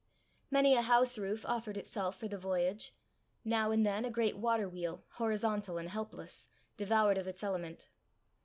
[0.49, 2.91] Many a house roof offered itself for the voyage;
[3.45, 7.87] now and then a great water wheel, horizontal and helpless, devoured of its element.